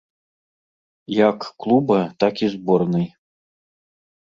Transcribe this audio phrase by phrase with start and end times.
[1.29, 3.07] Як клуба, так і зборнай.